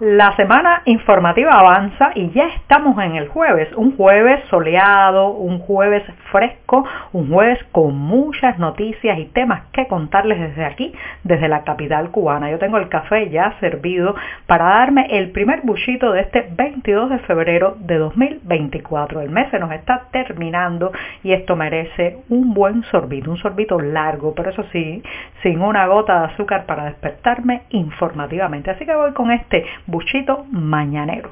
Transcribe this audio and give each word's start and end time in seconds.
La 0.00 0.34
semana 0.34 0.82
informativa 0.86 1.52
avanza 1.52 2.10
y 2.16 2.28
ya 2.30 2.48
estamos 2.48 2.98
en 2.98 3.14
el 3.14 3.28
jueves, 3.28 3.72
un 3.76 3.96
jueves 3.96 4.42
soleado, 4.50 5.28
un 5.28 5.60
jueves 5.60 6.02
fresco, 6.32 6.84
un 7.12 7.30
jueves 7.30 7.62
con 7.70 7.96
muchas 7.96 8.58
noticias 8.58 9.16
y 9.20 9.26
temas 9.26 9.66
que 9.72 9.86
contarles 9.86 10.40
desde 10.40 10.64
aquí, 10.64 10.92
desde 11.22 11.46
la 11.46 11.62
capital 11.62 12.10
cubana. 12.10 12.50
Yo 12.50 12.58
tengo 12.58 12.78
el 12.78 12.88
café 12.88 13.30
ya 13.30 13.54
servido 13.60 14.16
para 14.48 14.64
darme 14.64 15.06
el 15.10 15.30
primer 15.30 15.60
buchito 15.62 16.10
de 16.10 16.22
este 16.22 16.44
22 16.50 17.10
de 17.10 17.18
febrero 17.20 17.76
de 17.78 17.96
2024. 17.96 19.20
El 19.20 19.30
mes 19.30 19.48
se 19.52 19.60
nos 19.60 19.70
está 19.70 20.08
terminando 20.10 20.90
y 21.22 21.34
esto 21.34 21.54
merece 21.54 22.18
un 22.30 22.52
buen 22.52 22.82
sorbito, 22.90 23.30
un 23.30 23.38
sorbito 23.38 23.78
largo, 23.78 24.34
pero 24.34 24.50
eso 24.50 24.64
sí, 24.72 25.04
sin 25.44 25.62
una 25.62 25.86
gota 25.86 26.18
de 26.18 26.26
azúcar 26.32 26.66
para 26.66 26.86
despertarme 26.86 27.62
informativamente. 27.68 28.72
Así 28.72 28.84
que 28.84 28.96
voy 28.96 29.12
con 29.12 29.30
este 29.30 29.64
buchito 29.86 30.46
mañanero. 30.50 31.30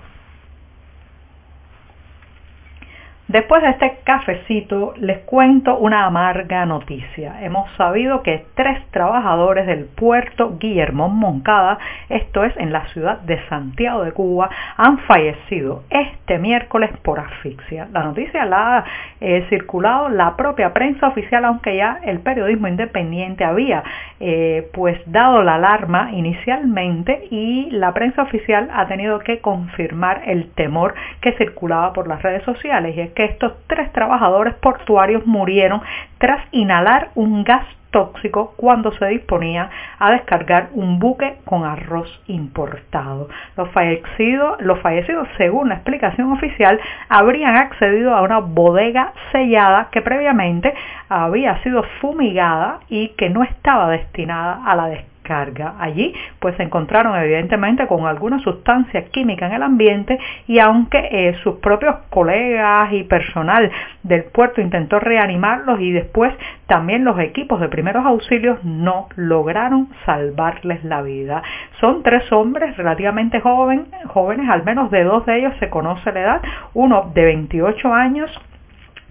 Después 3.32 3.62
de 3.62 3.70
este 3.70 3.96
cafecito 4.04 4.92
les 4.98 5.20
cuento 5.20 5.78
una 5.78 6.04
amarga 6.04 6.66
noticia. 6.66 7.42
Hemos 7.42 7.66
sabido 7.78 8.22
que 8.22 8.45
tres 8.55 8.78
trabajadores 8.91 9.66
del 9.66 9.86
puerto 9.86 10.58
Guillermo 10.61 11.08
Moncada, 11.08 11.78
esto 12.11 12.44
es 12.44 12.55
en 12.58 12.72
la 12.72 12.84
ciudad 12.89 13.20
de 13.20 13.41
Santiago 13.48 14.05
de 14.05 14.12
Cuba, 14.12 14.50
han 14.77 14.98
fallecido 14.98 15.83
este 15.89 16.39
miércoles 16.39 16.91
por 17.02 17.20
asfixia. 17.20 17.89
La 17.91 18.02
noticia 18.02 18.44
la 18.44 18.77
ha 18.77 18.84
eh, 19.22 19.46
circulado 19.48 20.11
la 20.11 20.36
propia 20.36 20.74
prensa 20.74 21.08
oficial, 21.08 21.46
aunque 21.46 21.74
ya 21.74 22.00
el 22.05 22.20
periodismo 22.20 22.69
independiente 22.69 23.44
había 23.44 23.83
eh, 24.20 24.69
pues 24.74 25.00
dado 25.06 25.42
la 25.42 25.55
alarma 25.55 26.11
inicialmente 26.12 27.28
y 27.30 27.70
la 27.70 27.94
prensa 27.94 28.24
oficial 28.24 28.69
ha 28.74 28.86
tenido 28.89 29.20
que 29.20 29.41
confirmar 29.41 30.20
el 30.27 30.50
temor 30.50 30.94
que 31.22 31.33
circulaba 31.33 31.94
por 31.94 32.08
las 32.08 32.20
redes 32.22 32.42
sociales 32.42 32.94
y 32.94 33.00
es 33.00 33.12
que 33.12 33.22
estos 33.25 33.53
tres 33.67 33.92
trabajadores 33.92 34.55
portuarios 34.55 35.27
murieron 35.27 35.83
tras 36.19 36.42
inhalar 36.53 37.11
un 37.15 37.45
gas 37.45 37.67
tóxico 37.92 38.55
cuando 38.56 38.91
se 38.92 39.06
disponía 39.06 39.70
a 39.98 40.11
descargar 40.11 40.70
un 40.73 40.98
buque 40.98 41.37
con 41.45 41.64
arroz 41.64 42.09
importado. 42.27 43.29
Los 43.56 43.70
fallecidos, 43.70 44.61
los 44.61 44.81
fallecidos, 44.81 45.29
según 45.37 45.69
la 45.69 45.77
explicación 45.77 46.33
oficial, 46.33 46.81
habrían 47.09 47.55
accedido 47.56 48.14
a 48.17 48.23
una 48.23 48.39
bodega 48.39 49.12
sellada 49.31 49.89
que 49.92 50.03
previamente 50.03 50.75
había 51.09 51.62
sido 51.62 51.84
fumigada 52.01 52.81
y 52.89 53.09
que 53.11 53.29
no 53.29 53.45
estaba 53.45 53.91
destinada 53.91 54.62
a 54.64 54.75
la 54.75 54.86
descarga 54.86 55.11
carga. 55.23 55.75
Allí 55.78 56.15
pues 56.41 56.56
se 56.56 56.62
encontraron 56.62 57.17
evidentemente 57.17 57.87
con 57.87 58.06
alguna 58.06 58.39
sustancia 58.41 59.05
química 59.06 59.47
en 59.47 59.53
el 59.53 59.62
ambiente 59.62 60.19
y 60.47 60.59
aunque 60.59 60.98
eh, 61.11 61.34
sus 61.42 61.56
propios 61.56 61.97
colegas 62.11 62.92
y 62.92 63.05
personal 63.05 63.70
del 64.03 64.25
puerto 64.25 64.61
intentó 64.61 64.98
reanimarlos 64.98 65.81
y 65.81 65.92
después 65.92 66.33
también 66.67 67.05
los 67.05 67.19
equipos 67.19 67.61
de 67.61 67.69
primeros 67.69 68.05
auxilios 68.05 68.62
no 68.64 69.09
lograron 69.17 69.89
salvarles 70.05 70.84
la 70.84 71.03
vida. 71.03 71.42
Son 71.81 72.03
tres 72.03 72.31
hombres 72.33 72.77
relativamente 72.77 73.41
jóvenes, 73.41 73.86
jóvenes, 74.07 74.48
al 74.48 74.64
menos 74.64 74.91
de 74.91 75.05
dos 75.05 75.25
de 75.27 75.39
ellos 75.39 75.55
se 75.61 75.70
conoce 75.70 76.13
la 76.13 76.20
edad, 76.20 76.42
uno 76.75 77.11
de 77.14 77.25
28 77.25 77.92
años 77.92 78.30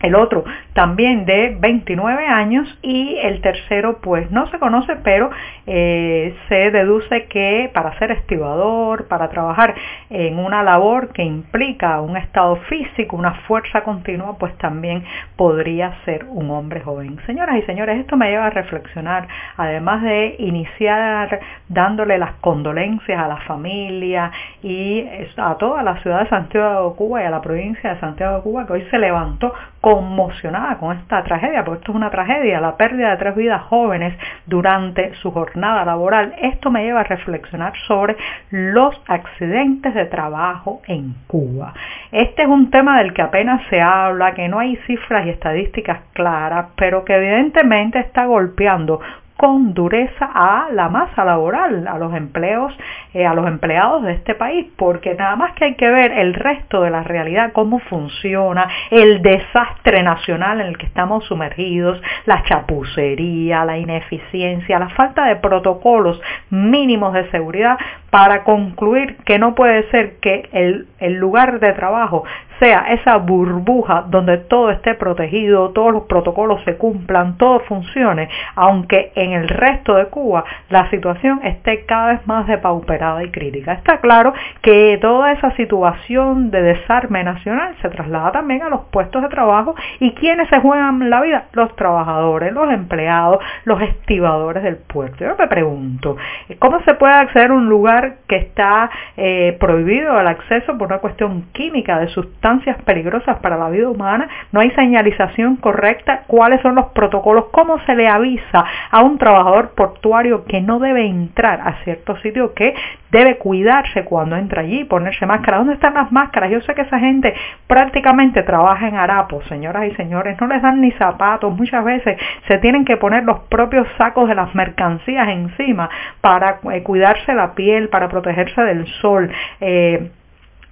el 0.02 0.16
otro 0.16 0.44
también 0.74 1.26
de 1.26 1.58
29 1.60 2.26
años 2.28 2.68
y 2.82 3.18
el 3.18 3.42
tercero 3.42 4.00
pues 4.02 4.32
no 4.32 4.48
se 4.48 4.60
conoce 4.60 4.96
pero 5.04 5.30
eh, 5.68 6.36
se 6.48 6.72
deduce 6.72 7.26
que 7.26 7.70
para 7.74 7.98
ser 8.00 8.12
estibador, 8.12 9.08
para 9.08 9.30
trabajar 9.30 9.76
en 10.10 10.40
una 10.40 10.64
labor 10.64 11.10
que 11.10 11.24
implica 11.24 12.00
un 12.02 12.16
estado 12.18 12.56
físico, 12.70 13.16
una 13.16 13.34
fuerza 13.48 13.84
continua 13.84 14.38
pues 14.38 14.58
también 14.58 15.04
podría 15.36 15.94
ser 16.06 16.26
un 16.30 16.50
hombre 16.52 16.82
joven. 16.82 17.18
Señoras 17.26 17.58
y 17.58 17.62
señores, 17.64 18.00
esto 18.00 18.16
me 18.16 18.30
lleva 18.30 18.48
a 18.48 18.50
reflexionar, 18.50 19.28
además 19.58 20.02
de 20.04 20.36
iniciar 20.40 21.40
dándole 21.68 22.18
las 22.18 22.34
condolencias 22.36 23.20
a 23.20 23.28
la 23.28 23.38
familia 23.38 24.32
y 24.64 25.06
a 25.38 25.56
toda 25.56 25.84
la 25.84 25.98
ciudad 26.02 26.22
de 26.22 26.30
Santiago 26.30 26.90
de 26.90 26.96
Cuba 26.96 27.22
y 27.22 27.26
a 27.26 27.30
la 27.30 27.42
provincia 27.42 27.94
de 27.94 28.00
Santiago 28.00 28.38
de 28.38 28.44
Cuba 28.44 28.66
que 28.66 28.74
hoy 28.74 28.88
se 28.90 28.98
levantó 28.98 29.54
conmocionada 29.82 30.61
con 30.80 30.98
esta 30.98 31.24
tragedia, 31.24 31.66
porque 31.66 31.80
esto 31.80 31.92
es 31.92 31.96
una 31.96 32.10
tragedia, 32.10 32.62
la 32.62 32.78
pérdida 32.78 33.12
de 33.12 33.18
tres 33.18 33.36
vidas 33.36 33.62
jóvenes 33.64 34.14
durante 34.46 35.14
su 35.16 35.32
jornada 35.32 35.84
laboral. 35.84 36.36
Esto 36.42 36.70
me 36.70 36.84
lleva 36.84 37.02
a 37.02 37.04
reflexionar 37.04 37.74
sobre 37.88 38.16
los 38.52 39.02
accidentes 39.08 39.94
de 39.94 40.06
trabajo 40.06 40.82
en 40.88 41.16
Cuba. 41.28 41.74
Este 42.12 42.44
es 42.44 42.48
un 42.48 42.70
tema 42.70 43.00
del 43.00 43.14
que 43.14 43.22
apenas 43.22 43.62
se 43.70 43.82
habla, 43.82 44.34
que 44.34 44.48
no 44.48 44.60
hay 44.60 44.76
cifras 44.88 45.26
y 45.26 45.30
estadísticas 45.30 46.00
claras, 46.14 46.68
pero 46.76 47.04
que 47.06 47.16
evidentemente 47.16 48.00
está 48.00 48.26
golpeando 48.26 49.00
con 49.42 49.74
dureza 49.74 50.30
a 50.32 50.68
la 50.72 50.88
masa 50.88 51.26
laboral, 51.26 51.88
a 51.88 51.98
los 51.98 52.14
empleos, 52.14 52.72
eh, 53.16 53.26
a 53.26 53.34
los 53.34 53.48
empleados 53.48 54.04
de 54.04 54.14
este 54.14 54.36
país, 54.36 54.68
porque 54.78 55.16
nada 55.16 55.36
más 55.36 55.54
que 55.54 55.66
hay 55.66 55.74
que 55.74 55.90
ver 55.90 56.12
el 56.12 56.36
resto 56.36 56.84
de 56.84 56.92
la 56.92 57.02
realidad, 57.02 57.52
cómo 57.52 57.80
funciona, 57.80 58.70
el 58.92 59.24
desastre 59.24 60.04
nacional 60.04 60.62
en 60.62 60.68
el 60.68 60.78
que 60.78 60.86
estamos 60.86 61.26
sumergidos, 61.26 62.00
la 62.28 62.44
chapucería, 62.44 63.66
la 63.66 63.80
ineficiencia, 63.80 64.78
la 64.78 64.90
falta 64.90 65.26
de 65.26 65.38
protocolos 65.38 66.22
mínimos 66.52 67.12
de 67.14 67.28
seguridad, 67.32 67.80
para 68.12 68.44
concluir 68.44 69.18
que 69.26 69.40
no 69.40 69.56
puede 69.56 69.90
ser 69.90 70.18
que 70.20 70.50
el, 70.52 70.86
el 71.00 71.14
lugar 71.16 71.60
de 71.60 71.74
trabajo 71.74 72.26
sea 72.62 72.86
esa 72.90 73.18
burbuja 73.18 74.06
donde 74.08 74.38
todo 74.38 74.70
esté 74.70 74.94
protegido, 74.94 75.72
todos 75.72 75.92
los 75.92 76.04
protocolos 76.04 76.64
se 76.64 76.78
cumplan, 76.78 77.36
todo 77.38 77.62
funcione, 77.62 78.30
aunque 78.56 79.12
en 79.16 79.32
el 79.32 79.50
resto 79.50 79.96
de 79.96 80.06
Cuba 80.06 80.44
la 80.70 80.88
situación 80.92 81.40
esté 81.44 81.86
cada 81.88 82.14
vez 82.14 82.28
más 82.28 82.46
depauperada 82.46 83.24
y 83.24 83.32
crítica. 83.32 83.74
Está 83.74 83.98
claro 84.00 84.34
que 84.62 85.00
toda 85.02 85.32
esa 85.32 85.50
situación 85.56 86.52
de 86.52 86.62
desarme 86.62 87.24
nacional 87.24 87.76
se 87.82 87.90
traslada 87.90 88.32
también 88.32 88.62
a 88.62 88.70
los 88.70 88.82
puestos 88.92 89.24
de 89.24 89.30
trabajo 89.30 89.74
y 90.00 90.12
quienes 90.12 90.48
se 90.50 90.60
juegan 90.60 91.10
la 91.10 91.22
vida, 91.22 91.46
los 91.54 91.76
trabajadores, 91.76 92.54
los 92.54 92.72
empleados, 92.72 93.40
los 93.66 93.82
estibadores 93.82 94.62
del 94.62 94.78
puerto. 94.78 95.26
Yo 95.26 95.36
me 95.36 95.48
pregunto, 95.48 96.16
¿cómo 96.60 96.80
se 96.84 96.94
puede 96.94 97.14
acceder 97.14 97.50
a 97.50 97.56
un 97.56 97.68
lugar 97.68 98.18
que 98.28 98.36
está 98.36 98.92
eh, 99.18 99.58
prohibido 99.60 100.20
el 100.20 100.28
acceso 100.28 100.78
por 100.78 100.90
una 100.90 101.00
cuestión 101.00 101.48
química 101.54 102.00
de 102.00 102.08
sustancias 102.10 102.51
peligrosas 102.86 103.40
para 103.40 103.58
la 103.58 103.70
vida 103.70 103.90
humana, 103.90 104.28
no 104.52 104.60
hay 104.60 104.72
señalización 104.72 105.56
correcta, 105.58 106.24
cuáles 106.28 106.62
son 106.62 106.76
los 106.76 106.88
protocolos, 106.88 107.46
cómo 107.52 107.80
se 107.86 107.96
le 107.96 108.08
avisa 108.08 108.66
a 108.90 109.02
un 109.02 109.18
trabajador 109.18 109.72
portuario 109.76 110.46
que 110.46 110.62
no 110.62 110.80
debe 110.80 111.06
entrar 111.06 111.62
a 111.62 111.84
cierto 111.84 112.18
sitio, 112.18 112.54
que 112.54 112.74
debe 113.12 113.38
cuidarse 113.38 114.06
cuando 114.06 114.36
entra 114.36 114.62
allí, 114.62 114.86
ponerse 114.86 115.26
máscara. 115.26 115.58
¿Dónde 115.58 115.74
están 115.74 115.94
las 115.94 116.12
máscaras? 116.12 116.50
Yo 116.50 116.62
sé 116.62 116.74
que 116.74 116.82
esa 116.82 117.00
gente 117.00 117.34
prácticamente 117.68 118.44
trabaja 118.44 118.88
en 118.88 118.96
harapos, 118.96 119.46
señoras 119.48 119.86
y 119.86 119.96
señores, 119.96 120.40
no 120.40 120.48
les 120.48 120.62
dan 120.62 120.82
ni 120.82 120.92
zapatos, 120.92 121.56
muchas 121.56 121.84
veces 121.84 122.18
se 122.48 122.58
tienen 122.60 122.86
que 122.86 122.98
poner 122.98 123.24
los 123.24 123.40
propios 123.50 123.88
sacos 123.98 124.28
de 124.28 124.36
las 124.36 124.54
mercancías 124.56 125.28
encima 125.30 125.90
para 126.22 126.60
eh, 126.72 126.84
cuidarse 126.84 127.34
la 127.34 127.54
piel, 127.54 127.90
para 127.90 128.08
protegerse 128.08 128.62
del 128.62 128.86
sol. 129.02 129.30
Eh, 129.60 130.12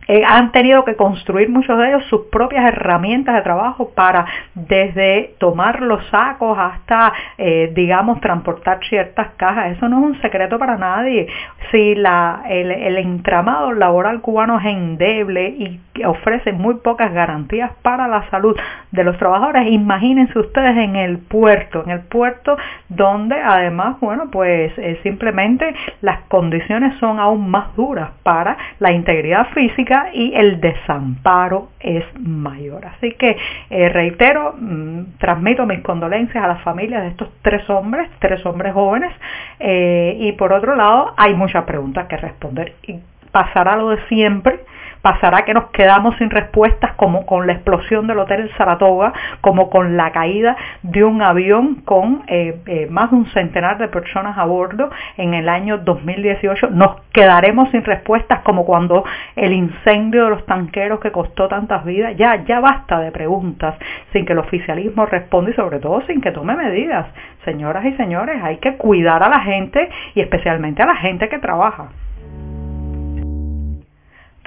eh, 0.09 0.23
han 0.25 0.51
tenido 0.51 0.83
que 0.85 0.95
construir 0.95 1.49
muchos 1.49 1.77
de 1.77 1.89
ellos 1.89 2.03
sus 2.05 2.21
propias 2.31 2.65
herramientas 2.65 3.35
de 3.35 3.41
trabajo 3.43 3.91
para 3.93 4.25
desde 4.55 5.35
tomar 5.37 5.81
los 5.81 6.03
sacos 6.07 6.57
hasta, 6.57 7.13
eh, 7.37 7.71
digamos, 7.75 8.19
transportar 8.19 8.79
ciertas 8.89 9.27
cajas. 9.37 9.77
Eso 9.77 9.87
no 9.87 9.99
es 9.99 10.03
un 10.15 10.21
secreto 10.23 10.57
para 10.57 10.77
nadie. 10.77 11.27
Si 11.69 11.93
la, 11.93 12.41
el, 12.49 12.71
el 12.71 12.97
entramado 12.97 13.71
laboral 13.71 14.21
cubano 14.21 14.59
es 14.59 14.65
endeble 14.65 15.47
y 15.49 15.79
ofrece 16.03 16.53
muy 16.53 16.75
pocas 16.75 17.13
garantías 17.13 17.71
para 17.83 18.07
la 18.07 18.27
salud 18.31 18.57
de 18.91 19.03
los 19.03 19.15
trabajadores, 19.19 19.71
imagínense 19.71 20.39
ustedes 20.39 20.75
en 20.75 20.95
el 20.95 21.19
puerto, 21.19 21.83
en 21.83 21.91
el 21.91 21.99
puerto 21.99 22.57
donde 22.87 23.35
además, 23.35 23.99
bueno, 23.99 24.31
pues 24.31 24.75
eh, 24.79 24.99
simplemente 25.03 25.75
las 26.01 26.21
condiciones 26.21 26.97
son 26.99 27.19
aún 27.19 27.51
más 27.51 27.75
duras 27.75 28.09
para 28.23 28.57
la 28.79 28.91
integridad 28.91 29.49
física 29.49 29.98
y 30.13 30.33
el 30.35 30.59
desamparo 30.59 31.69
es 31.79 32.03
mayor. 32.19 32.85
Así 32.85 33.13
que 33.13 33.37
eh, 33.69 33.89
reitero, 33.89 34.55
mm, 34.57 35.17
transmito 35.19 35.65
mis 35.65 35.81
condolencias 35.81 36.43
a 36.43 36.47
las 36.47 36.61
familias 36.61 37.03
de 37.03 37.09
estos 37.09 37.29
tres 37.41 37.69
hombres, 37.69 38.09
tres 38.19 38.45
hombres 38.45 38.73
jóvenes, 38.73 39.11
eh, 39.59 40.17
y 40.19 40.31
por 40.33 40.53
otro 40.53 40.75
lado 40.75 41.13
hay 41.17 41.33
muchas 41.33 41.63
preguntas 41.65 42.07
que 42.07 42.17
responder. 42.17 42.73
Y 42.87 42.99
pasará 43.31 43.75
lo 43.77 43.89
de 43.89 43.99
siempre, 44.07 44.59
pasará 45.01 45.45
que 45.45 45.53
nos 45.53 45.65
quedamos 45.71 46.15
sin 46.17 46.29
respuestas 46.29 46.93
como 46.95 47.25
con 47.25 47.47
la 47.47 47.53
explosión 47.53 48.07
del 48.07 48.19
hotel 48.19 48.49
Saratoga, 48.57 49.13
como 49.41 49.69
con 49.69 49.97
la 49.97 50.11
caída 50.11 50.55
de 50.83 51.03
un 51.03 51.21
avión 51.21 51.81
con 51.85 52.23
eh, 52.27 52.59
eh, 52.65 52.87
más 52.89 53.11
de 53.11 53.17
un 53.17 53.25
centenar 53.27 53.77
de 53.77 53.87
personas 53.87 54.37
a 54.37 54.45
bordo 54.45 54.89
en 55.17 55.33
el 55.33 55.49
año 55.49 55.77
2018. 55.77 56.69
Nos 56.71 57.01
quedaremos 57.11 57.69
sin 57.71 57.83
respuestas 57.83 58.41
como 58.41 58.65
cuando 58.65 59.03
el 59.35 59.53
incendio 59.53 60.25
de 60.25 60.29
los 60.31 60.45
tanqueros 60.45 60.99
que 60.99 61.11
costó 61.11 61.47
tantas 61.47 61.85
vidas. 61.85 62.15
Ya, 62.17 62.43
ya 62.43 62.59
basta 62.59 62.99
de 62.99 63.11
preguntas 63.11 63.75
sin 64.11 64.25
que 64.25 64.33
el 64.33 64.39
oficialismo 64.39 65.05
responda 65.05 65.51
y 65.51 65.53
sobre 65.53 65.79
todo 65.79 66.01
sin 66.07 66.21
que 66.21 66.31
tome 66.31 66.55
medidas. 66.55 67.07
Señoras 67.45 67.85
y 67.85 67.93
señores, 67.93 68.41
hay 68.43 68.57
que 68.57 68.75
cuidar 68.77 69.23
a 69.23 69.29
la 69.29 69.39
gente 69.39 69.89
y 70.13 70.21
especialmente 70.21 70.83
a 70.83 70.87
la 70.87 70.95
gente 70.95 71.29
que 71.29 71.39
trabaja. 71.39 71.89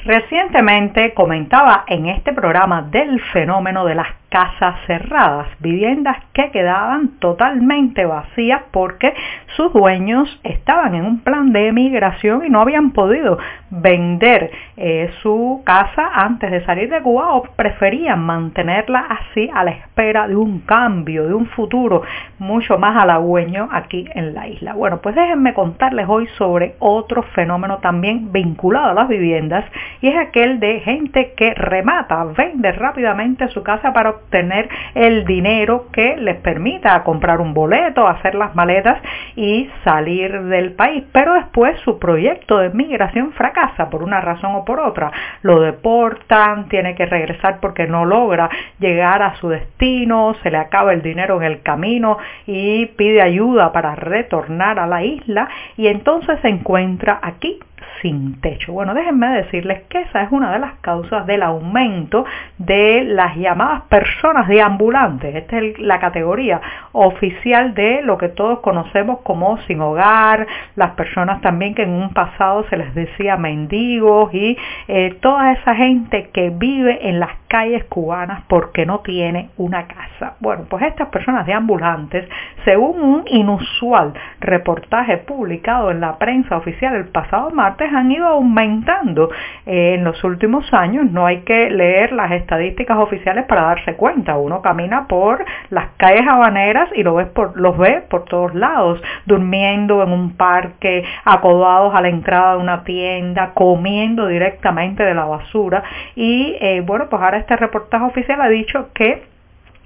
Recientemente 0.04 1.14
comentaba 1.14 1.84
en 1.86 2.06
este 2.06 2.32
programa 2.32 2.82
del 2.82 3.20
fenómeno 3.32 3.84
de 3.84 3.94
las 3.94 4.08
casas 4.32 4.76
cerradas, 4.86 5.46
viviendas 5.60 6.16
que 6.32 6.50
quedaban 6.50 7.18
totalmente 7.18 8.06
vacías 8.06 8.62
porque 8.70 9.12
sus 9.56 9.74
dueños 9.74 10.40
estaban 10.42 10.94
en 10.94 11.04
un 11.04 11.18
plan 11.20 11.52
de 11.52 11.68
emigración 11.68 12.42
y 12.46 12.48
no 12.48 12.62
habían 12.62 12.92
podido 12.92 13.36
vender 13.68 14.50
eh, 14.78 15.10
su 15.22 15.60
casa 15.66 16.10
antes 16.14 16.50
de 16.50 16.64
salir 16.64 16.88
de 16.88 17.02
Cuba 17.02 17.34
o 17.34 17.42
preferían 17.42 18.24
mantenerla 18.24 19.00
así 19.00 19.50
a 19.52 19.64
la 19.64 19.72
espera 19.72 20.26
de 20.26 20.36
un 20.36 20.60
cambio, 20.60 21.26
de 21.26 21.34
un 21.34 21.46
futuro 21.48 22.02
mucho 22.38 22.78
más 22.78 22.96
halagüeño 22.96 23.68
aquí 23.70 24.08
en 24.14 24.32
la 24.32 24.48
isla. 24.48 24.72
Bueno, 24.72 25.02
pues 25.02 25.14
déjenme 25.14 25.52
contarles 25.52 26.06
hoy 26.08 26.26
sobre 26.38 26.74
otro 26.78 27.22
fenómeno 27.34 27.78
también 27.78 28.32
vinculado 28.32 28.92
a 28.92 28.94
las 28.94 29.08
viviendas 29.08 29.66
y 30.00 30.08
es 30.08 30.16
aquel 30.16 30.58
de 30.58 30.80
gente 30.80 31.34
que 31.36 31.52
remata, 31.52 32.24
vende 32.24 32.72
rápidamente 32.72 33.48
su 33.48 33.62
casa 33.62 33.92
para 33.92 34.21
obtener 34.22 34.68
el 34.94 35.24
dinero 35.24 35.86
que 35.92 36.16
les 36.16 36.36
permita 36.36 37.02
comprar 37.04 37.40
un 37.40 37.54
boleto, 37.54 38.06
hacer 38.06 38.34
las 38.34 38.54
maletas 38.54 39.00
y 39.36 39.68
salir 39.84 40.42
del 40.44 40.72
país. 40.72 41.04
Pero 41.12 41.34
después 41.34 41.78
su 41.80 41.98
proyecto 41.98 42.58
de 42.58 42.70
migración 42.70 43.32
fracasa 43.32 43.90
por 43.90 44.02
una 44.02 44.20
razón 44.20 44.54
o 44.54 44.64
por 44.64 44.80
otra. 44.80 45.12
Lo 45.42 45.60
deportan, 45.60 46.68
tiene 46.68 46.94
que 46.94 47.06
regresar 47.06 47.58
porque 47.60 47.86
no 47.86 48.04
logra 48.04 48.48
llegar 48.78 49.22
a 49.22 49.34
su 49.36 49.48
destino, 49.48 50.34
se 50.42 50.50
le 50.50 50.58
acaba 50.58 50.92
el 50.92 51.02
dinero 51.02 51.36
en 51.36 51.44
el 51.44 51.62
camino 51.62 52.18
y 52.46 52.86
pide 52.86 53.22
ayuda 53.22 53.72
para 53.72 53.94
retornar 53.94 54.78
a 54.78 54.86
la 54.86 55.02
isla 55.02 55.48
y 55.76 55.88
entonces 55.88 56.38
se 56.40 56.48
encuentra 56.48 57.18
aquí 57.22 57.58
sin 58.02 58.40
techo. 58.40 58.72
Bueno, 58.72 58.94
déjenme 58.94 59.28
decirles 59.28 59.82
que 59.88 60.00
esa 60.00 60.22
es 60.22 60.32
una 60.32 60.52
de 60.52 60.58
las 60.58 60.74
causas 60.80 61.24
del 61.26 61.42
aumento 61.42 62.26
de 62.58 63.04
las 63.04 63.36
llamadas 63.36 63.82
personas 63.82 64.48
deambulantes. 64.48 65.34
Esta 65.34 65.58
es 65.58 65.78
la 65.78 66.00
categoría 66.00 66.60
oficial 66.92 67.74
de 67.74 68.02
lo 68.02 68.18
que 68.18 68.28
todos 68.28 68.58
conocemos 68.60 69.20
como 69.22 69.56
sin 69.68 69.80
hogar, 69.80 70.46
las 70.76 70.90
personas 70.92 71.40
también 71.40 71.74
que 71.74 71.82
en 71.82 71.90
un 71.90 72.12
pasado 72.12 72.64
se 72.68 72.76
les 72.76 72.94
decía 72.94 73.36
mendigos 73.36 74.34
y 74.34 74.56
eh, 74.88 75.16
toda 75.20 75.52
esa 75.52 75.74
gente 75.74 76.30
que 76.32 76.50
vive 76.50 77.08
en 77.08 77.20
las 77.20 77.30
calles 77.48 77.84
cubanas 77.84 78.42
porque 78.48 78.86
no 78.86 79.00
tiene 79.00 79.50
una 79.58 79.86
casa. 79.86 80.34
Bueno, 80.40 80.64
pues 80.68 80.82
estas 80.84 81.08
personas 81.08 81.46
deambulantes, 81.46 82.28
según 82.64 83.00
un 83.00 83.24
inusual 83.26 84.14
reportaje 84.40 85.18
publicado 85.18 85.90
en 85.90 86.00
la 86.00 86.18
prensa 86.18 86.56
oficial 86.56 86.94
el 86.94 87.08
pasado 87.08 87.50
martes, 87.50 87.91
han 87.92 88.10
ido 88.10 88.26
aumentando 88.26 89.30
eh, 89.66 89.94
en 89.94 90.04
los 90.04 90.22
últimos 90.24 90.72
años. 90.72 91.10
No 91.10 91.26
hay 91.26 91.40
que 91.40 91.70
leer 91.70 92.12
las 92.12 92.30
estadísticas 92.32 92.98
oficiales 92.98 93.44
para 93.46 93.62
darse 93.62 93.94
cuenta. 93.94 94.36
Uno 94.36 94.62
camina 94.62 95.06
por 95.06 95.44
las 95.70 95.90
calles 95.96 96.26
habaneras 96.28 96.88
y 96.94 97.02
lo 97.02 97.14
ves 97.14 97.28
por, 97.28 97.58
los 97.58 97.76
ve 97.78 98.02
por 98.08 98.24
todos 98.24 98.54
lados, 98.54 99.02
durmiendo 99.26 100.02
en 100.02 100.12
un 100.12 100.36
parque, 100.36 101.04
acodados 101.24 101.94
a 101.94 102.00
la 102.00 102.08
entrada 102.08 102.54
de 102.54 102.60
una 102.60 102.84
tienda, 102.84 103.52
comiendo 103.54 104.26
directamente 104.26 105.02
de 105.02 105.14
la 105.14 105.24
basura. 105.24 105.82
Y 106.14 106.56
eh, 106.60 106.82
bueno, 106.84 107.06
pues 107.08 107.22
ahora 107.22 107.38
este 107.38 107.56
reportaje 107.56 108.04
oficial 108.04 108.40
ha 108.40 108.48
dicho 108.48 108.88
que 108.94 109.31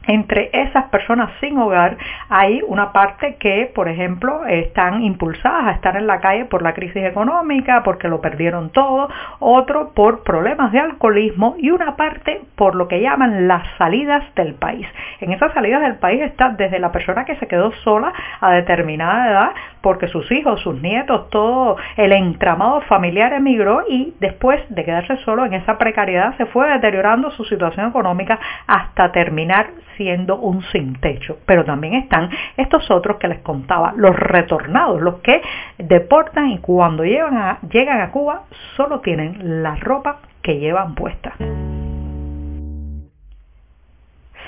entre 0.07 0.51
esas 0.53 0.85
personas 0.91 1.31
sin 1.41 1.59
hogar 1.59 1.97
hay 2.29 2.61
una 2.67 2.93
parte 2.93 3.37
que, 3.37 3.71
por 3.75 3.89
ejemplo, 3.89 4.47
están 4.47 5.03
impulsadas 5.03 5.67
a 5.67 5.73
estar 5.73 5.97
en 5.97 6.07
la 6.07 6.21
calle 6.21 6.45
por 6.45 6.63
la 6.63 6.75
crisis 6.75 7.05
económica, 7.05 7.83
porque 7.85 8.09
lo 8.09 8.21
perdieron 8.21 8.71
todo, 8.71 9.09
otro 9.39 9.93
por 9.95 10.23
problemas 10.23 10.73
de 10.73 10.81
alcoholismo 10.81 11.57
y 11.59 11.71
una 11.71 11.97
parte 11.97 12.43
por 12.57 12.75
lo 12.75 12.89
que 12.89 13.01
llaman 13.01 13.49
las 13.49 13.67
salidas 13.79 14.23
del 14.35 14.55
país. 14.55 14.87
En 15.21 15.33
esas 15.33 15.53
salidas 15.53 15.83
del 15.83 15.97
país 15.97 16.23
está 16.23 16.51
desde 16.51 16.79
la 16.79 16.93
persona 16.93 17.25
que 17.25 17.37
se 17.37 17.47
quedó 17.47 17.73
sola 17.85 18.13
a 18.41 18.53
determinada 18.53 19.31
edad 19.31 19.51
porque 19.81 20.09
sus 20.09 20.31
hijos, 20.33 20.61
sus 20.61 20.81
nietos, 20.83 21.31
todo 21.31 21.77
el 21.97 22.13
entramado 22.13 22.81
familiar 22.83 23.33
emigró 23.33 23.85
y 23.89 24.15
después 24.21 24.61
de 24.69 24.85
quedarse 24.85 25.17
solo 25.19 25.45
en 25.45 25.55
esa 25.55 25.79
precariedad 25.79 26.37
se 26.37 26.47
fue 26.47 26.69
deteriorando 26.69 27.31
su 27.31 27.45
situación 27.45 27.89
económica 27.89 28.39
hasta 28.67 29.13
terminar 29.13 29.69
siendo 29.97 30.37
un 30.37 30.63
sin 30.73 31.01
techo. 31.01 31.39
Pero 31.47 31.65
también 31.65 31.95
están 31.95 32.31
estos 32.57 32.91
otros 32.91 33.17
que 33.19 33.29
les 33.29 33.41
contaba, 33.41 33.93
los 33.97 34.15
retornados, 34.15 35.01
los 35.01 35.17
que 35.17 35.43
deportan 35.79 36.51
y 36.51 36.59
cuando 36.59 37.05
llegan 37.05 37.37
a, 37.37 37.59
llegan 37.69 38.01
a 38.01 38.11
Cuba 38.11 38.43
solo 38.77 39.01
tienen 39.01 39.63
la 39.63 39.77
ropa 39.77 40.19
que 40.43 40.59
llevan 40.59 40.95
puesta. 40.95 41.35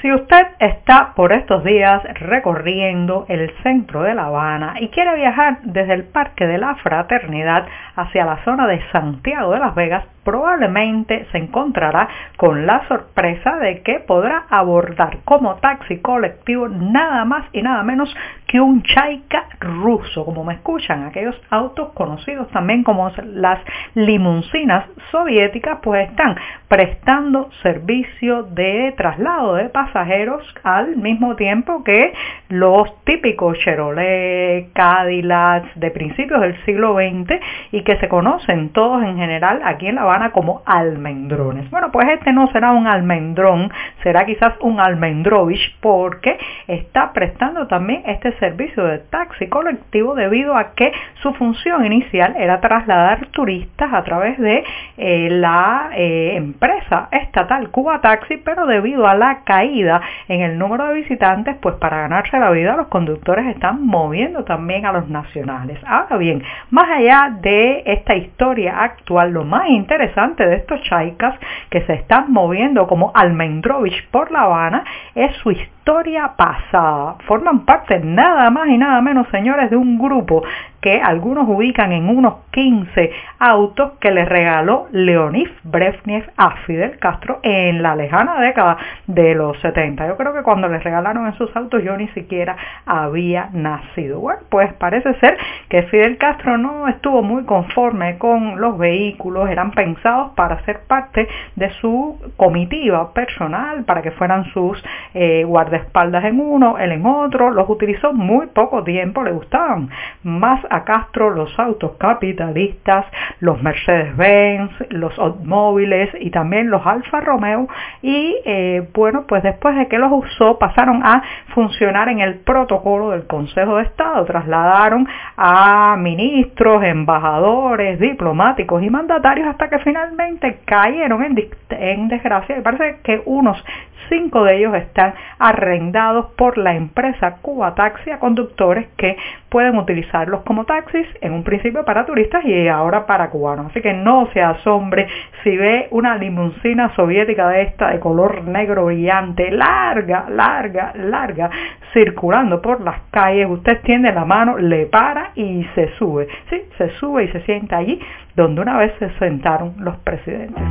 Si 0.00 0.12
usted 0.12 0.46
está 0.60 1.12
por 1.16 1.32
estos 1.32 1.64
días 1.64 2.00
recorriendo 2.20 3.26
el 3.28 3.50
centro 3.64 4.02
de 4.04 4.14
La 4.14 4.26
Habana 4.26 4.74
y 4.78 4.90
quiere 4.90 5.16
viajar 5.16 5.58
desde 5.62 5.92
el 5.92 6.04
Parque 6.04 6.46
de 6.46 6.56
la 6.56 6.76
Fraternidad 6.76 7.66
hacia 7.96 8.24
la 8.24 8.36
zona 8.44 8.68
de 8.68 8.80
Santiago 8.92 9.50
de 9.52 9.58
Las 9.58 9.74
Vegas, 9.74 10.04
probablemente 10.28 11.26
se 11.32 11.38
encontrará 11.38 12.06
con 12.36 12.66
la 12.66 12.86
sorpresa 12.86 13.56
de 13.56 13.80
que 13.80 14.00
podrá 14.00 14.44
abordar 14.50 15.20
como 15.24 15.54
taxi 15.54 16.00
colectivo 16.00 16.68
nada 16.68 17.24
más 17.24 17.46
y 17.54 17.62
nada 17.62 17.82
menos 17.82 18.14
que 18.46 18.60
un 18.60 18.82
Chaika 18.82 19.46
ruso, 19.58 20.26
como 20.26 20.44
me 20.44 20.54
escuchan, 20.54 21.06
aquellos 21.06 21.40
autos 21.48 21.92
conocidos 21.94 22.48
también 22.48 22.82
como 22.82 23.10
las 23.24 23.58
limusinas 23.94 24.84
soviéticas, 25.10 25.78
pues 25.82 26.10
están 26.10 26.36
prestando 26.68 27.50
servicio 27.62 28.42
de 28.42 28.92
traslado 28.98 29.54
de 29.54 29.70
pasajeros 29.70 30.42
al 30.62 30.96
mismo 30.96 31.36
tiempo 31.36 31.82
que 31.84 32.12
los 32.50 33.02
típicos 33.04 33.58
Chevrolet, 33.60 34.72
Cadillacs 34.74 35.68
de 35.74 35.90
principios 35.90 36.40
del 36.42 36.62
siglo 36.66 36.96
XX 36.96 37.40
y 37.72 37.82
que 37.82 37.96
se 37.96 38.08
conocen 38.08 38.70
todos 38.70 39.02
en 39.02 39.16
general 39.16 39.62
aquí 39.64 39.88
en 39.88 39.94
La 39.94 40.02
Habana 40.02 40.17
como 40.32 40.62
almendrones. 40.66 41.70
Bueno, 41.70 41.90
pues 41.90 42.08
este 42.08 42.32
no 42.32 42.50
será 42.52 42.72
un 42.72 42.86
almendrón, 42.86 43.70
será 44.02 44.26
quizás 44.26 44.54
un 44.60 44.80
almendrovich 44.80 45.76
porque 45.80 46.38
está 46.66 47.12
prestando 47.12 47.66
también 47.66 48.02
este 48.06 48.32
servicio 48.38 48.84
de 48.84 48.98
taxi 48.98 49.46
colectivo 49.48 50.14
debido 50.14 50.56
a 50.56 50.74
que 50.74 50.92
su 51.22 51.32
función 51.34 51.84
inicial 51.86 52.34
era 52.38 52.60
trasladar 52.60 53.26
turistas 53.28 53.92
a 53.92 54.02
través 54.02 54.38
de 54.38 54.64
eh, 54.96 55.28
la 55.30 55.90
eh, 55.94 56.32
empresa 56.36 57.08
estatal 57.12 57.70
Cuba 57.70 58.00
Taxi, 58.00 58.36
pero 58.38 58.66
debido 58.66 59.06
a 59.06 59.14
la 59.14 59.44
caída 59.44 60.00
en 60.28 60.42
el 60.42 60.58
número 60.58 60.86
de 60.86 60.94
visitantes, 60.94 61.56
pues 61.60 61.76
para 61.76 62.02
ganarse 62.02 62.38
la 62.38 62.50
vida 62.50 62.76
los 62.76 62.88
conductores 62.88 63.46
están 63.46 63.84
moviendo 63.86 64.44
también 64.44 64.86
a 64.86 64.92
los 64.92 65.08
nacionales. 65.08 65.78
Ahora 65.86 66.16
bien, 66.16 66.42
más 66.70 66.88
allá 66.90 67.36
de 67.40 67.82
esta 67.86 68.14
historia 68.14 68.82
actual, 68.82 69.32
lo 69.32 69.44
más 69.44 69.68
interesante 69.68 70.07
de 70.46 70.56
estos 70.56 70.80
chaikas 70.82 71.34
que 71.70 71.82
se 71.82 71.94
están 71.94 72.32
moviendo 72.32 72.86
como 72.86 73.12
Almendrovich 73.14 74.08
por 74.10 74.30
La 74.30 74.42
Habana 74.42 74.84
es 75.14 75.34
su 75.36 75.50
historia 75.88 76.34
pasada. 76.36 77.16
Forman 77.26 77.64
parte 77.64 77.98
nada 78.00 78.50
más 78.50 78.68
y 78.68 78.76
nada 78.76 79.00
menos, 79.00 79.26
señores, 79.30 79.70
de 79.70 79.76
un 79.76 79.98
grupo 79.98 80.42
que 80.80 81.00
algunos 81.00 81.48
ubican 81.48 81.92
en 81.92 82.08
unos 82.08 82.34
15 82.52 83.10
autos 83.38 83.92
que 84.00 84.10
le 84.10 84.24
regaló 84.24 84.86
Leonid 84.92 85.48
Brezhnev 85.64 86.30
a 86.36 86.56
Fidel 86.66 86.98
Castro 86.98 87.40
en 87.42 87.82
la 87.82 87.96
lejana 87.96 88.40
década 88.40 88.76
de 89.06 89.34
los 89.34 89.58
70. 89.60 90.06
Yo 90.06 90.16
creo 90.16 90.32
que 90.34 90.42
cuando 90.42 90.68
le 90.68 90.78
regalaron 90.78 91.26
esos 91.26 91.54
autos 91.56 91.82
yo 91.82 91.96
ni 91.96 92.08
siquiera 92.08 92.56
había 92.86 93.48
nacido. 93.52 94.20
Bueno, 94.20 94.42
pues 94.50 94.72
parece 94.74 95.14
ser 95.14 95.36
que 95.68 95.82
Fidel 95.84 96.16
Castro 96.18 96.58
no 96.58 96.86
estuvo 96.88 97.22
muy 97.22 97.44
conforme 97.44 98.18
con 98.18 98.60
los 98.60 98.78
vehículos, 98.78 99.50
eran 99.50 99.72
pensados 99.72 100.32
para 100.36 100.64
ser 100.64 100.80
parte 100.86 101.26
de 101.56 101.70
su 101.80 102.20
comitiva 102.36 103.12
personal, 103.12 103.84
para 103.84 104.02
que 104.02 104.12
fueran 104.12 104.44
sus 104.52 104.82
eh, 105.14 105.44
guardaespaldas 105.78 106.24
en 106.24 106.40
uno, 106.40 106.78
él 106.78 106.92
en 106.92 107.06
otro, 107.06 107.50
los 107.50 107.68
utilizó 107.68 108.12
muy 108.12 108.46
poco 108.48 108.82
tiempo, 108.82 109.22
le 109.22 109.32
gustaban 109.32 109.90
más 110.22 110.60
a 110.70 110.84
Castro 110.84 111.30
los 111.30 111.56
autos 111.58 111.92
capitalistas, 111.98 113.06
los 113.40 113.62
Mercedes-Benz, 113.62 114.72
los 114.90 115.18
automóviles 115.18 116.10
y 116.20 116.30
también 116.30 116.70
los 116.70 116.84
Alfa 116.86 117.20
Romeo 117.20 117.68
y 118.02 118.36
eh, 118.44 118.88
bueno, 118.94 119.24
pues 119.26 119.42
después 119.42 119.76
de 119.76 119.88
que 119.88 119.98
los 119.98 120.10
usó 120.12 120.58
pasaron 120.58 121.02
a 121.04 121.22
funcionar 121.54 122.08
en 122.08 122.20
el 122.20 122.36
protocolo 122.40 123.10
del 123.10 123.26
Consejo 123.26 123.76
de 123.76 123.84
Estado, 123.84 124.24
trasladaron 124.24 125.06
a 125.36 125.96
ministros, 125.98 126.82
embajadores, 126.84 127.98
diplomáticos 127.98 128.82
y 128.82 128.90
mandatarios 128.90 129.48
hasta 129.48 129.68
que 129.68 129.78
finalmente 129.80 130.60
cayeron 130.64 131.22
en, 131.22 131.48
en 131.70 132.08
desgracia 132.08 132.62
parece 132.62 132.98
que 133.02 133.22
unos 133.24 133.62
cinco 134.08 134.44
de 134.44 134.58
ellos 134.58 134.74
están 134.74 135.14
arrendados 135.38 136.26
por 136.36 136.58
la 136.58 136.74
empresa 136.74 137.36
Cuba 137.42 137.74
Taxi 137.74 138.10
a 138.10 138.18
conductores 138.18 138.88
que 138.96 139.16
pueden 139.48 139.76
utilizarlos 139.76 140.42
como 140.42 140.64
taxis, 140.64 141.06
en 141.20 141.32
un 141.32 141.42
principio 141.42 141.84
para 141.84 142.06
turistas 142.06 142.44
y 142.44 142.68
ahora 142.68 143.06
para 143.06 143.30
cubanos. 143.30 143.66
Así 143.70 143.80
que 143.80 143.92
no 143.92 144.28
se 144.32 144.42
asombre 144.42 145.08
si 145.42 145.56
ve 145.56 145.88
una 145.90 146.16
limusina 146.16 146.94
soviética 146.94 147.48
de 147.48 147.62
esta 147.62 147.90
de 147.90 148.00
color 148.00 148.44
negro 148.44 148.86
brillante, 148.86 149.50
larga, 149.50 150.26
larga, 150.28 150.92
larga, 150.94 151.50
circulando 151.92 152.60
por 152.60 152.80
las 152.80 153.00
calles. 153.10 153.48
Usted 153.48 153.80
tiende 153.82 154.12
la 154.12 154.24
mano, 154.24 154.58
le 154.58 154.86
para 154.86 155.32
y 155.34 155.64
se 155.74 155.88
sube. 155.96 156.28
Sí, 156.50 156.62
se 156.76 156.90
sube 156.90 157.24
y 157.24 157.28
se 157.28 157.40
sienta 157.42 157.78
allí 157.78 158.00
donde 158.34 158.60
una 158.60 158.78
vez 158.78 158.92
se 158.98 159.10
sentaron 159.18 159.74
los 159.78 159.96
presidentes. 159.98 160.62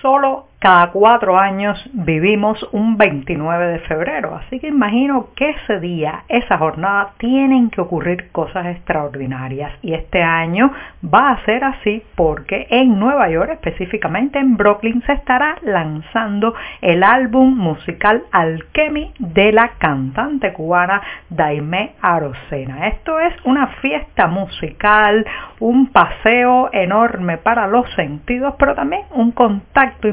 Solo 0.00 0.48
cada 0.64 0.92
cuatro 0.92 1.38
años 1.38 1.78
vivimos 1.92 2.66
un 2.72 2.96
29 2.96 3.66
de 3.66 3.78
febrero, 3.80 4.34
así 4.34 4.58
que 4.60 4.68
imagino 4.68 5.28
que 5.36 5.50
ese 5.50 5.78
día, 5.78 6.24
esa 6.26 6.56
jornada, 6.56 7.10
tienen 7.18 7.68
que 7.68 7.82
ocurrir 7.82 8.30
cosas 8.32 8.68
extraordinarias. 8.68 9.72
Y 9.82 9.92
este 9.92 10.22
año 10.22 10.72
va 11.04 11.32
a 11.32 11.44
ser 11.44 11.64
así 11.64 12.02
porque 12.16 12.66
en 12.70 12.98
Nueva 12.98 13.28
York, 13.28 13.50
específicamente 13.52 14.38
en 14.38 14.56
Brooklyn, 14.56 15.02
se 15.04 15.12
estará 15.12 15.58
lanzando 15.60 16.54
el 16.80 17.02
álbum 17.02 17.54
musical 17.54 18.22
Alchemy 18.32 19.12
de 19.18 19.52
la 19.52 19.72
cantante 19.76 20.54
cubana 20.54 21.02
Daime 21.28 21.92
Arocena. 22.00 22.88
Esto 22.88 23.20
es 23.20 23.34
una 23.44 23.66
fiesta 23.82 24.28
musical, 24.28 25.26
un 25.60 25.88
paseo 25.88 26.70
enorme 26.72 27.36
para 27.36 27.66
los 27.66 27.86
sentidos, 27.96 28.54
pero 28.58 28.74
también 28.74 29.02
un 29.10 29.30
contacto 29.32 30.08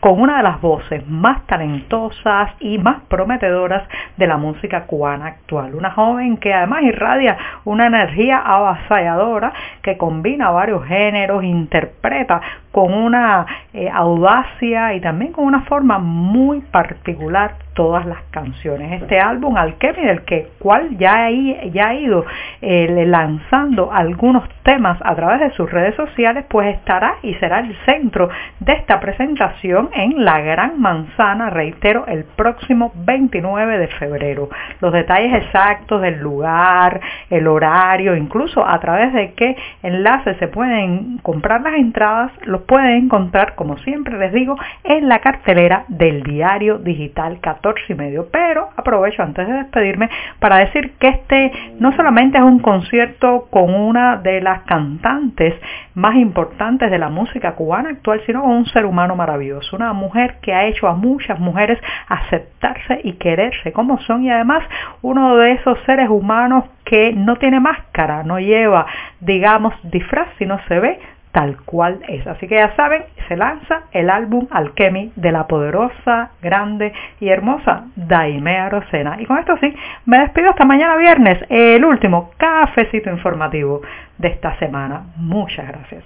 con 0.00 0.20
una 0.20 0.38
de 0.38 0.42
las 0.42 0.60
voces 0.60 1.06
más 1.08 1.46
talentosas 1.46 2.52
y 2.60 2.78
más 2.78 3.02
prometedoras 3.08 3.82
de 4.16 4.26
la 4.26 4.36
música 4.36 4.84
cubana 4.84 5.26
actual. 5.26 5.74
Una 5.74 5.90
joven 5.90 6.36
que 6.36 6.52
además 6.52 6.82
irradia 6.82 7.36
una 7.64 7.86
energía 7.86 8.38
avasalladora 8.38 9.52
que 9.82 9.96
combina 9.96 10.50
varios 10.50 10.84
géneros, 10.86 11.44
interpreta 11.44 12.40
con 12.78 12.94
una 12.94 13.44
eh, 13.74 13.90
audacia 13.92 14.94
y 14.94 15.00
también 15.00 15.32
con 15.32 15.46
una 15.46 15.62
forma 15.62 15.98
muy 15.98 16.60
particular 16.60 17.56
todas 17.78 18.04
las 18.06 18.22
canciones. 18.32 19.02
Este 19.02 19.20
álbum 19.20 19.56
Alchemy, 19.56 20.04
del 20.04 20.22
que 20.22 20.48
cual 20.58 20.96
ya, 20.98 21.28
ya 21.72 21.88
ha 21.88 21.94
ido 21.94 22.24
eh, 22.60 23.04
lanzando 23.06 23.92
algunos 23.92 24.48
temas 24.64 24.98
a 25.04 25.14
través 25.14 25.40
de 25.40 25.50
sus 25.52 25.70
redes 25.70 25.94
sociales, 25.94 26.44
pues 26.48 26.74
estará 26.74 27.14
y 27.22 27.34
será 27.34 27.60
el 27.60 27.76
centro 27.84 28.28
de 28.58 28.72
esta 28.72 28.98
presentación 28.98 29.90
en 29.92 30.24
la 30.24 30.40
Gran 30.40 30.80
Manzana, 30.80 31.50
reitero, 31.50 32.04
el 32.06 32.24
próximo 32.24 32.92
29 32.96 33.78
de 33.78 33.86
febrero. 33.86 34.48
Los 34.80 34.92
detalles 34.92 35.34
exactos 35.34 36.02
del 36.02 36.18
lugar, 36.18 37.00
el 37.30 37.46
horario, 37.46 38.16
incluso 38.16 38.66
a 38.66 38.80
través 38.80 39.12
de 39.12 39.34
qué 39.34 39.56
enlaces 39.84 40.36
se 40.38 40.48
pueden 40.48 41.18
comprar 41.18 41.60
las 41.60 41.74
entradas, 41.74 42.32
los 42.44 42.62
pueden 42.68 43.04
encontrar, 43.04 43.54
como 43.54 43.78
siempre 43.78 44.18
les 44.18 44.30
digo, 44.32 44.54
en 44.84 45.08
la 45.08 45.20
cartelera 45.20 45.86
del 45.88 46.22
diario 46.22 46.78
digital 46.78 47.40
14 47.40 47.80
y 47.88 47.94
medio. 47.94 48.28
Pero 48.30 48.68
aprovecho 48.76 49.22
antes 49.22 49.48
de 49.48 49.54
despedirme 49.54 50.10
para 50.38 50.58
decir 50.58 50.92
que 50.98 51.08
este 51.08 51.50
no 51.80 51.92
solamente 51.96 52.36
es 52.36 52.44
un 52.44 52.58
concierto 52.58 53.48
con 53.50 53.74
una 53.74 54.18
de 54.18 54.42
las 54.42 54.62
cantantes 54.64 55.54
más 55.94 56.14
importantes 56.16 56.90
de 56.90 56.98
la 56.98 57.08
música 57.08 57.54
cubana 57.54 57.88
actual, 57.88 58.20
sino 58.26 58.42
con 58.42 58.50
un 58.50 58.66
ser 58.66 58.84
humano 58.84 59.16
maravilloso, 59.16 59.74
una 59.74 59.94
mujer 59.94 60.36
que 60.42 60.52
ha 60.52 60.66
hecho 60.66 60.88
a 60.88 60.94
muchas 60.94 61.40
mujeres 61.40 61.78
aceptarse 62.06 63.00
y 63.02 63.14
quererse 63.14 63.72
como 63.72 63.98
son 64.00 64.24
y 64.24 64.30
además 64.30 64.62
uno 65.00 65.36
de 65.36 65.52
esos 65.52 65.78
seres 65.86 66.10
humanos 66.10 66.64
que 66.84 67.14
no 67.14 67.36
tiene 67.36 67.60
máscara, 67.60 68.22
no 68.24 68.38
lleva, 68.38 68.86
digamos, 69.20 69.72
disfraz, 69.84 70.28
sino 70.38 70.58
se 70.68 70.78
ve 70.80 70.98
tal 71.38 71.56
cual 71.64 72.00
es. 72.08 72.26
Así 72.26 72.48
que 72.48 72.56
ya 72.56 72.74
saben, 72.74 73.04
se 73.28 73.36
lanza 73.36 73.82
el 73.92 74.10
álbum 74.10 74.48
Alchemy 74.50 75.12
de 75.14 75.30
la 75.30 75.46
poderosa, 75.46 76.30
grande 76.42 76.92
y 77.20 77.28
hermosa 77.28 77.84
Daimea 77.94 78.68
Rosena. 78.70 79.18
Y 79.20 79.24
con 79.26 79.38
esto 79.38 79.56
sí, 79.60 79.72
me 80.04 80.18
despido 80.18 80.50
hasta 80.50 80.64
mañana 80.64 80.96
viernes, 80.96 81.38
el 81.48 81.84
último 81.84 82.32
cafecito 82.38 83.08
informativo 83.10 83.82
de 84.18 84.28
esta 84.30 84.58
semana. 84.58 85.04
Muchas 85.14 85.68
gracias. 85.68 86.02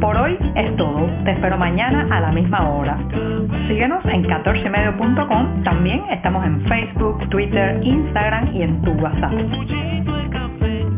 Por 0.00 0.16
hoy 0.16 0.38
es 0.54 0.74
todo. 0.76 1.06
Te 1.24 1.32
espero 1.32 1.58
mañana 1.58 2.08
a 2.10 2.18
la 2.20 2.32
misma 2.32 2.66
hora. 2.70 2.96
Síguenos 3.68 4.02
en 4.06 4.24
14medio.com. 4.24 5.64
También 5.64 6.02
estamos 6.10 6.46
en 6.46 6.66
Facebook, 6.66 7.28
Twitter, 7.28 7.78
Instagram 7.82 8.56
y 8.56 8.62
en 8.62 8.80
tu 8.80 8.92
WhatsApp. 8.92 9.99